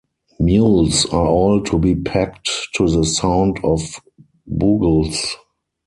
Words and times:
Mules 0.39 1.05
are 1.11 1.27
all 1.27 1.61
to 1.61 1.77
be 1.77 1.93
packed 1.93 2.49
to 2.73 2.87
the 2.89 3.03
sound 3.05 3.59
of 3.63 4.01
bugles. 4.47 5.35